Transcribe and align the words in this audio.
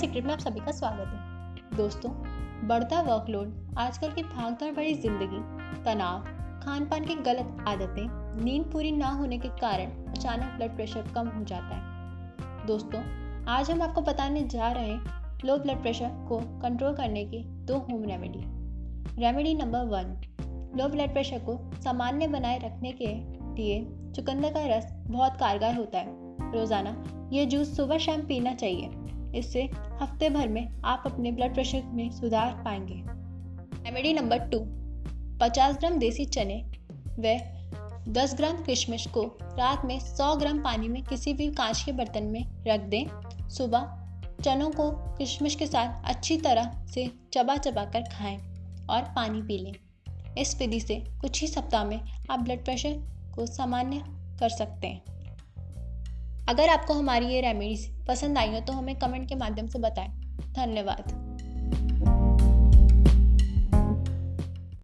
Secret 0.00 0.24
में 0.24 0.32
आप 0.32 0.38
सभी 0.38 0.60
का 0.60 0.72
स्वागत 0.72 1.08
है। 1.08 1.76
दोस्तों, 1.76 2.10
बढ़ता 2.68 3.00
वर्कलोड 3.00 3.74
आजकल 3.78 4.12
की 4.12 4.22
भागदौड़ 4.22 4.70
भरी 4.74 4.94
ज़िंदगी, 4.94 5.38
तनाव 5.84 6.20
खान 6.60 6.84
पान 6.84 7.04
की 7.04 7.14
गलत 7.16 7.64
आदतें, 7.68 8.06
नींद 8.44 8.64
पूरी 8.64 8.92
ना 8.92 9.08
होने 9.08 9.38
के 9.38 9.48
कारण 9.56 9.90
अचानक 10.08 10.56
ब्लड 10.56 10.74
प्रेशर 10.76 11.10
कम 11.14 11.28
हो 11.28 11.42
जाता 11.44 11.74
है। 11.74 12.66
दोस्तों, 12.66 13.00
आज 13.48 13.70
हम 13.70 13.82
आपको 13.82 14.00
बताने 14.00 14.42
जा 14.44 14.70
रहे 14.72 14.88
हैं 14.88 15.42
लो 15.44 15.56
ब्लड 15.58 15.82
प्रेशर 15.82 16.14
को 16.28 16.38
कंट्रोल 16.62 16.94
करने 16.94 17.24
के 17.24 17.42
दो 17.66 17.78
home 17.80 18.04
remedy 18.04 18.40
remedy 19.22 19.54
number 19.54 19.84
one 19.86 20.16
low 20.78 20.88
blood 20.88 21.12
pressure 21.12 21.38
को 21.40 21.58
सामान्य 21.82 22.28
बनाए 22.28 22.58
रखने 22.58 22.92
के 22.92 23.14
लिए 23.54 23.80
चुकंदर 24.14 24.52
का 24.52 24.64
रस 24.66 24.88
बहुत 25.08 25.36
कारगर 25.40 25.76
होता 25.76 25.98
है। 25.98 26.52
रोज़ाना, 26.52 26.96
ये 27.32 27.46
जूस 27.46 27.76
सुबह 27.76 27.98
शाम 27.98 28.22
पीना 28.22 28.54
चाहिए। 28.54 28.90
इससे 29.36 29.70
हफ़्ते 30.02 30.30
भर 30.30 30.48
में 30.48 30.82
आप 30.84 31.02
अपने 31.06 31.32
ब्लड 31.32 31.54
प्रेशर 31.54 31.82
में 31.84 32.10
सुधार 32.10 32.62
पाएँगे। 32.64 33.02
रेमेडी 33.84 34.12
नंबर 34.12 34.38
टू 34.38 34.58
50 35.38 35.78
ग्राम 35.78 35.98
देसी 35.98 36.24
चने 36.24 36.64
व 37.18 37.38
10 38.08 38.34
ग्राम 38.34 38.62
किशमिश 38.64 39.06
को 39.06 39.22
रात 39.42 39.84
में 39.84 40.00
100 40.00 40.36
ग्राम 40.36 40.58
पानी 40.58 40.88
में 40.88 41.02
किसी 41.02 41.34
भी 41.34 41.46
कांच 41.50 41.82
के 41.82 41.92
बर्तन 41.92 42.22
में 42.22 42.44
रख 42.68 42.80
दें। 42.80 43.04
सुबह 43.48 43.96
चनों 44.44 44.70
को 44.70 44.90
किशमिश 44.90 45.54
के 45.54 45.66
साथ 45.66 46.08
अच्छी 46.08 46.36
तरह 46.36 46.86
से 46.86 47.10
चबा 47.32 47.56
चबा 47.56 47.84
कर 47.84 48.02
खाएँ 48.02 48.36
और 48.90 49.02
पानी 49.02 49.42
पी 49.42 49.58
लें। 49.58 49.74
इस 50.38 50.58
विधि 50.58 50.80
से 50.80 51.04
कुछ 51.20 51.40
ही 51.40 51.46
सप्ताह 51.46 51.84
में 51.84 52.00
आप 52.30 52.40
ब्लड 52.40 52.64
प्रेशर 52.64 52.92
को 53.34 53.46
सामान्य 53.46 54.04
कर 54.40 54.48
सकते 54.48 54.86
हैं। 54.86 55.19
अगर 56.48 56.68
आपको 56.68 56.94
हमारी 56.94 57.26
ये 57.26 57.40
रेमेडीज 57.40 57.88
पसंद 58.08 58.38
आई 58.38 58.52
हो 58.52 58.60
तो 58.60 58.72
हमें 58.72 58.96
कमेंट 58.96 59.28
के 59.28 59.34
माध्यम 59.34 59.66
से 59.66 59.78
बताएँ। 59.78 60.08
धन्यवाद। 60.56 61.29